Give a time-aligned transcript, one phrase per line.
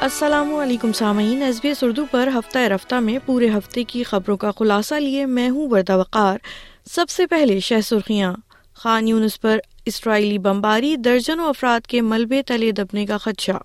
[0.00, 4.36] السلام علیکم سامعین، ایس بی ایس اردو پر ہفتہ رفتہ میں پورے ہفتے کی خبروں
[4.36, 6.38] کا خلاصہ لیے میں ہوں وردہ وقار۔
[6.90, 8.32] سب سے پہلے شہ سرخیاں۔
[8.74, 13.58] خان یونس پر اسرائیلی بمباری درجنوں افراد کے ملبے تلے دبنے کا خدشہ۔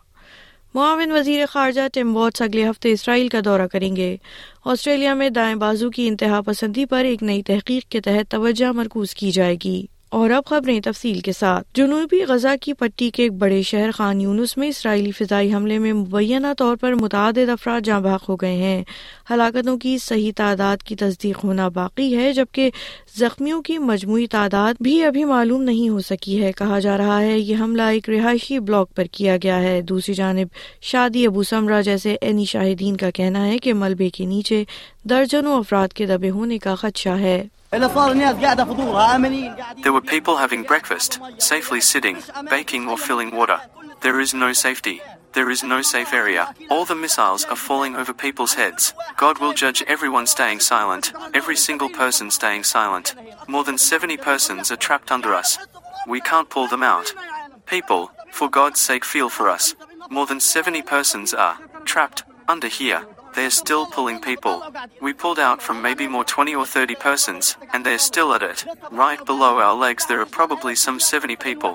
[0.74, 4.18] معاون وزیر خارجہ ٹیم واٹس اگلے ہفتے اسرائیل کا دورہ کریں گے۔
[4.66, 9.16] آسٹریلیا میں دائیں بازو کی انتہا پسندی پر ایک نئی تحقیق کے تحت توجہ مرکوز
[9.16, 13.34] کی جائے گی۔ اور اب خبریں تفصیل کے ساتھ۔ جنوبی غزہ کی پٹی کے ایک
[13.34, 18.02] بڑے شہر خان یونس میں اسرائیلی فضائی حملے میں مبینہ طور پر متعدد افراد جاں
[18.02, 18.84] بحق ہو گئے ہیں۔
[19.32, 22.70] ہلاکتوں کی صحیح تعداد کی تصدیق ہونا باقی ہے، جبکہ
[23.20, 27.40] زخمیوں کی مجموعی تعداد بھی ابھی معلوم نہیں ہو سکی ہے۔ کہا جا رہا ہے،
[27.40, 30.48] یہ حملہ ایک رہائشی بلاک پر کیا گیا ہے۔ دوسری جانب،
[30.82, 34.64] شادی ابو سمرا جیسے اینی شاہدین کا کہنا ہے کہ ملبے کے نیچے
[35.10, 37.44] درجنوں افراد کے دبے ہونے کا خدشہ ہے۔
[39.84, 42.18] There were people having breakfast, safely sitting,
[42.50, 43.60] baking or filling water.
[44.02, 45.02] There is no safety.
[45.34, 46.56] There is no safe area.
[46.70, 48.94] All the missiles are falling over people's heads.
[49.18, 53.14] God will judge everyone staying silent, every single person staying silent.
[53.50, 55.58] More than 70 persons are trapped under us.
[56.08, 57.14] We can't pull them out.
[57.66, 59.76] People, for God's sake, feel for us.
[60.10, 63.06] More than 70 persons are trapped under here.
[63.36, 64.64] They're still pulling people.
[65.02, 68.64] We pulled out from maybe more 20 or 30 persons, and they're still at it.
[68.94, 71.74] Right below our legs there are probably some 70 people.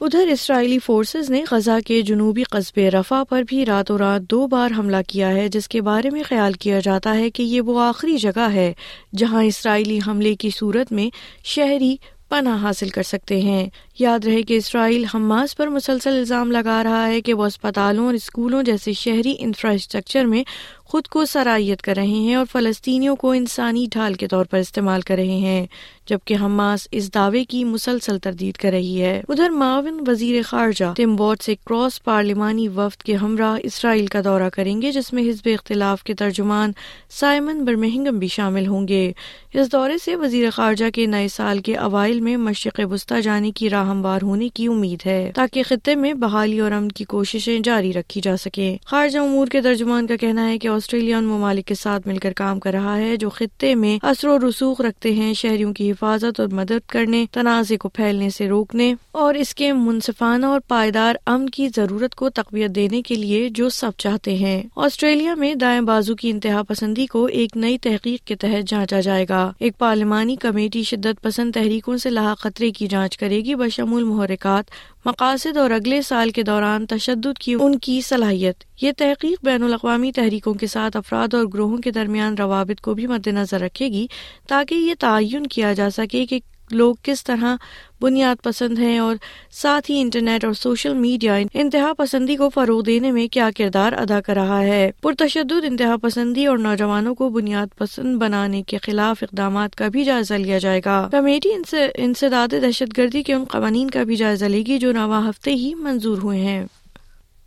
[0.00, 4.70] ادھر اسرائیلی forces نے غزہ کے جنوبی قصبے رفا پر بھی راتوں رات دو بار
[4.78, 8.16] حملہ کیا ہے جس کے بارے میں خیال کیا جاتا ہے کہ یہ وہ آخری
[8.18, 8.72] جگہ ہے
[9.16, 11.08] جہاں اسرائیلی حملے کی صورت میں
[11.44, 11.96] شہری
[12.32, 17.06] پناہ حاصل کر سکتے ہیں۔ یاد رہے کہ اسرائیل حماس پر مسلسل الزام لگا رہا
[17.06, 20.44] ہے کہ وہ اسپتالوں اور اسکولوں جیسے شہری انفراسٹرکچر میں
[20.92, 25.00] خود کو سرائیت کر رہے ہیں اور فلسطینیوں کو انسانی ڈھال کے طور پر استعمال
[25.00, 25.66] کر رہے ہیں،
[26.06, 31.16] جبکہ حماس اس دعوے کی مسلسل تردید کر رہی ہے۔ ادھر معاون وزیر خارجہ ٹیم
[31.16, 35.48] بورڈ سے کراس پارلیمانی وفد کے ہمراہ اسرائیل کا دورہ کریں گے، جس میں حزب
[35.52, 36.72] اختلاف کے ترجمان
[37.10, 39.12] سائمن برمہنگم بھی شامل ہوں گے۔
[39.54, 43.70] اس دورے سے وزیر خارجہ کے نئے سال کے اوائل میں مشرق وسطی جانے کی
[43.70, 47.92] راہ ہموار ہونے کی امید ہے، تاکہ خطے میں بحالی اور امن کی کوششیں جاری
[47.92, 51.74] رکھی جا سکے خارجہ امور کے ترجمان کا کہنا ہے کہ آسٹریلیا ان ممالک کے
[51.74, 55.34] ساتھ مل کر کام کر رہا ہے، جو خطے میں اثر و رسوخ رکھتے ہیں،
[55.34, 60.46] شہریوں کی حفاظت اور مدد کرنے تنازع کو پھیلنے سے روکنے اور اس کے منصفانہ
[60.46, 65.34] اور پائیدار امن کی ضرورت کو تقویت دینے کے لیے جو سب چاہتے ہیں۔ آسٹریلیا
[65.34, 69.52] میں دائیں بازو کی انتہا پسندی کو ایک نئی تحقیق کے تحت جانچا جائے گا۔
[69.58, 74.64] ایک پارلیمانی کمیٹی شدت پسند تحریکوں سے لاحق خطرے کی جانچ کرے گی بشمول محرکات
[75.04, 80.12] مقاصد اور اگلے سال کے دوران تشدد کی ان کی صلاحیت۔ یہ تحقیق بین الاقوامی
[80.12, 84.06] تحریکوں کے ساتھ افراد اور گروہوں کے درمیان روابط کو بھی مد نظر رکھے گی
[84.48, 86.40] تاکہ یہ تعین کیا جا سکے کہ
[86.74, 87.56] لوگ کس طرح
[88.00, 89.16] بنیاد پسند ہیں اور
[89.50, 94.20] ساتھ ہی انٹرنیٹ اور سوشل میڈیا انتہا پسندی کو فروغ دینے میں کیا کردار ادا
[94.20, 99.74] کر رہا ہے؟ پرتشدد انتہا پسندی اور نوجوانوں کو بنیاد پسند بنانے کے خلاف اقدامات
[99.74, 101.48] کا بھی جائزہ لیا جائے گا۔ کمیٹی
[101.94, 105.74] انسداد دہشت گردی کے ان قوانین کا بھی جائزہ لے گی جو نواں ہفتے ہی
[105.74, 106.66] منظور ہوئے ہیں۔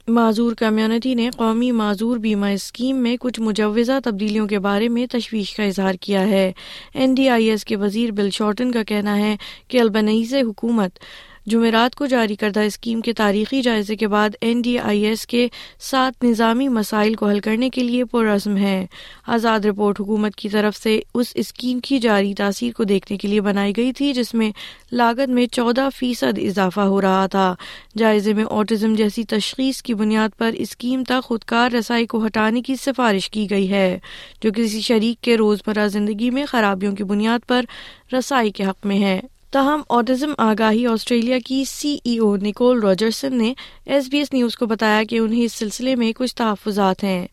[0.07, 5.55] معذور کمیونٹی نے قومی معذور بیمہ اسکیم میں کچھ مجوزہ تبدیلیوں کے بارے میں تشویش
[5.55, 6.51] کا اظہار کیا ہے۔
[6.93, 9.35] این ڈی آئی ایس کے وزیر بل شارٹن کا کہنا ہے
[9.67, 10.99] کہ البنیز حکومت
[11.45, 15.47] جمعرات کو جاری کردہ اسکیم کے تاریخی جائزے کے بعد این ڈی آئی ایس کے
[15.79, 18.85] ساتھ نظامی مسائل کو حل کرنے کے لیے پرعزم ہے۔
[19.27, 23.41] آزاد رپورٹ حکومت کی طرف سے اس اسکیم کی جاری تاثیر کو دیکھنے کے لیے
[23.41, 24.51] بنائی گئی تھی، جس میں
[24.91, 27.55] لاگت میں چودہ فیصد اضافہ ہو رہا تھا۔
[27.97, 32.75] جائزے میں آٹزم جیسی تشخیص کی بنیاد پر اسکیم تک خودکار رسائی کو ہٹانے کی
[32.75, 33.99] سفارش کی گئی ہے،
[34.41, 37.65] جو کسی شریک کے روزمرہ زندگی میں خرابیوں کی بنیاد پر
[38.13, 43.37] رسائی کے حق میں ہے۔ تاہم آٹزم آگاہی آسٹریلیا کی سی ای او نکول روجرسن
[43.37, 43.53] نے
[43.85, 47.27] ایس بی ایس نیوز کو بتایا کہ انہیں اس سلسلے میں کچھ تحفظات ہیں۔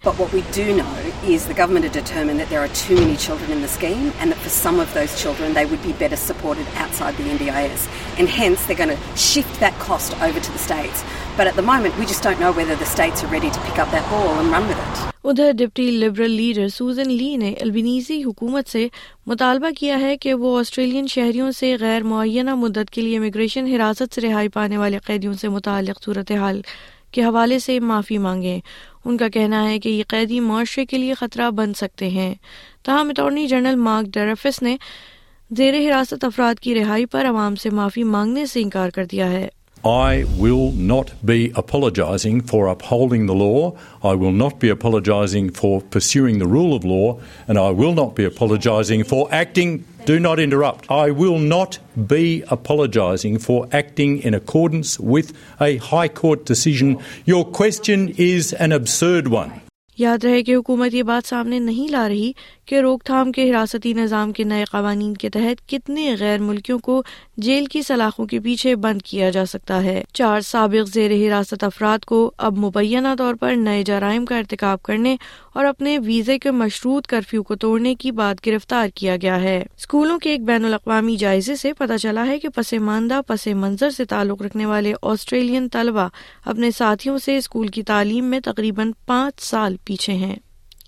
[15.25, 18.87] ادھر deputy liberal leader Sussan Ley نے البنیزی حکومت سے
[19.27, 24.15] مطالبہ کیا ہے کہ وہ آسٹریلین شہریوں سے غیر معینہ مدت کے لیے امیگریشن حراست
[24.15, 26.61] سے رہائی پانے والے قیدیوں سے متعلق صورتحال
[27.13, 28.61] کے حوالے سے معافی مانگیں
[29.05, 32.35] ان کا کہنا ہے کہ یہ قیدی معاشرے کے لیے خطرہ بن سکتے ہیں۔
[32.83, 34.77] تاہم اٹارنی جنرل مارک ڈیرفس نے
[35.51, 39.49] زیر حراست افراد کی رہائی پر عوام سے معافی مانگنے سے انکار کر دیا ہے۔
[39.85, 43.77] I will not be apologising for upholding the law.
[44.03, 47.19] I will not be apologising for pursuing the rule of law.
[47.49, 49.85] And I will not be apologising for acting.
[50.05, 50.89] Do not interrupt.
[50.89, 56.99] I will not be apologising for acting in accordance with a High Court decision.
[57.25, 59.51] Your question is an absurd one.
[59.99, 62.33] یاد رہے کہ حکومت یہ بات سامنے نہیں لا رہی
[62.67, 67.03] کہ روک تھام کے حراستی نظام کے نئے قوانین کے تحت کتنے غیر ملکیوں کو
[67.37, 71.99] جیل کی سلاخوں کے پیچھے بند کیا جا سکتا ہے۔ چار سابق زیر حراست افراد
[71.99, 75.17] کو اب مبینہ طور پر نئے جرائم کا ارتکاب کرنے
[75.55, 80.19] اور اپنے ویزے کے مشروط کرفیو کو توڑنے کی بات گرفتار کیا گیا ہے۔ اسکولوں
[80.19, 84.43] کے ایک بین الاقوامی جائزے سے پتہ چلا ہے کہ پسماندہ پس منظر سے تعلق
[84.43, 86.09] رکھنے والے آسٹریلین طلبہ
[86.45, 90.37] اپنے ساتھیوں سے اسکول کی تعلیم میں تقریباً پانچ سال پیچھے ہیں۔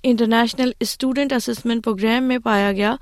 [0.05, 2.95] انٹرنیشنل اسٹوڈنٹ اسسمنٹ پروگرام میں پایا گیا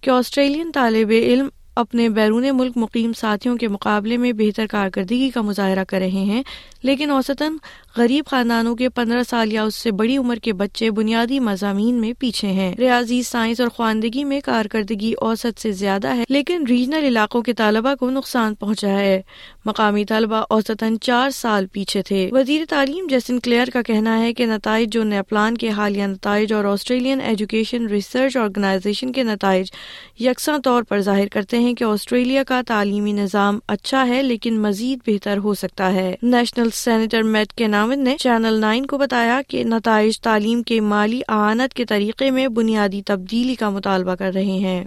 [0.00, 5.40] کہ آسٹریلین طالب علم اپنے بیرون ملک مقیم ساتھیوں کے مقابلے میں بہتر کارکردگی کا
[5.40, 6.42] مظاہرہ کر رہے ہیں
[6.82, 7.52] لیکن اوسطاً
[7.96, 12.12] غریب خاندانوں کے پندرہ سال یا اس سے بڑی عمر کے بچے بنیادی مضامین میں
[12.18, 17.42] پیچھے ہیں۔ ریاضی، سائنس اور خواندگی میں کارکردگی اوسط سے زیادہ ہے، لیکن ریجنل علاقوں
[17.42, 19.22] کے طالبہ کو نقصان پہنچا ہے۔
[19.64, 24.46] مقامی طلبہ اوسطاً چار سال پیچھے تھے۔ وزیر تعلیم جیسن کلیئر کا کہنا ہے کہ
[24.46, 29.66] نتائج جو نیپلان کے حالیہ نتائج اور آسٹریلین ایجوکیشن ریسرچ آرگنائزیشن کے نتائج
[30.20, 34.98] یکساں طور پر ظاہر کرتے ہیں کہ آسٹریلیا کا تعلیمی نظام اچھا ہے لیکن مزید
[35.06, 39.64] بہتر ہو سکتا ہے۔ نیشنل سینیٹر میٹ کے نامد نے چینل نائن کو بتایا کہ
[39.64, 44.84] نتائج تعلیم کے مالی اعانت کے طریقے میں بنیادی تبدیلی کا مطالبہ کر رہے ہیں۔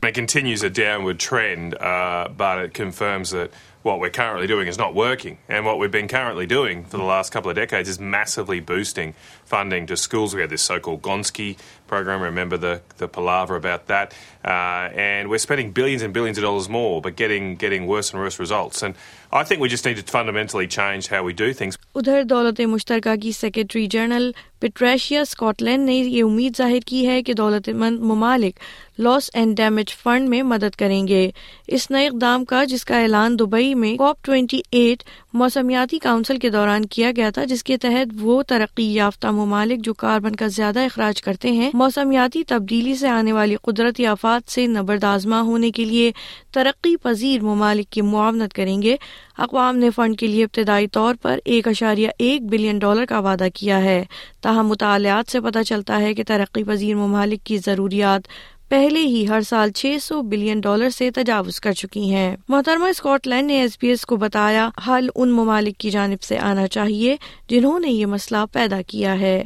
[3.86, 5.38] What we're currently doing is not working.
[5.48, 9.14] And what we've been currently doing for the last couple of decades is massively boosting
[9.46, 10.34] funding to schools.
[10.34, 11.56] We had this so-called Gonski
[11.86, 12.20] program.
[12.22, 14.12] Remember the, the palaver about that.
[14.44, 18.20] Uh, and we're spending billions and billions of dollars more, but getting getting worse and
[18.20, 18.82] worse results.
[18.82, 18.96] And
[19.32, 21.78] I think we just need to fundamentally change how we do things.
[21.96, 24.32] ادھر دولت مشترکہ کی secretary general
[24.66, 28.60] Patricia Scotland نے یہ امید ظاہر کی ہے کہ دولت مند ممالک
[29.00, 31.32] لاس اینڈ ڈیمیج فنڈ میں مدد کریں گے۔
[31.68, 35.04] اس نئے اقدام کا، جس کا اعلان دبئی میں کاپ ٹوینٹی ایٹ
[35.36, 39.94] موسمیاتی کاؤنسل کے دوران کیا گیا تھا، جس کے تحت وہ ترقی یافتہ ممالک جو
[39.94, 45.36] کاربن کا زیادہ اخراج کرتے ہیں، موسمیاتی تبدیلی سے آنے والی قدرتی آفات سے نبردازمہ
[45.36, 46.12] ہونے کے لیے
[46.52, 48.96] ترقی پذیر ممالک کی معاونت کریں گے۔
[49.38, 53.48] اقوام نے فنڈ کے لیے ابتدائی طور پر ایک اشاریہ ایک بلین ڈالر کا وعدہ
[53.54, 54.04] کیا ہے۔
[54.42, 58.22] تاہم مطالعات سے پتہ چلتا ہے کہ ترقی پذیر ممالک کی ضروریات
[58.70, 63.28] پہلے ہی ہر سال چھ سو بلین ڈالر سے تجاوز کر چکی ہیں۔ محترمہ اسکاٹ
[63.28, 67.18] لینڈ نے ایس پی ایس کو بتایا، حل ان ممالک کی جانب سے آنا چاہیے
[67.50, 69.46] جنہوں نے یہ مسئلہ پیدا کیا ہے۔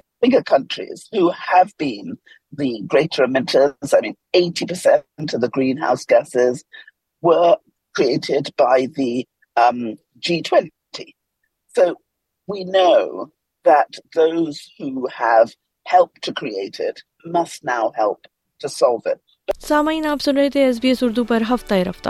[19.07, 19.13] ہے
[19.59, 22.09] سامعین آپ سن رہے تھے ایس بی ایس اردو پر ہفتہ رفتہ۔